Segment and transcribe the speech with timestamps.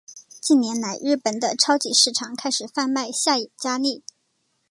[0.41, 4.03] 近年来日本的超级市场开始贩卖下野家例。